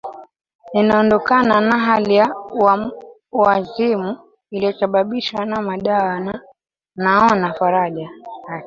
[0.73, 2.35] ninaondokana na hali ya
[3.31, 4.17] uwazimu
[4.51, 6.41] iliyosababishwa na madawa na
[6.95, 8.09] naona faraja
[8.47, 8.59] sasa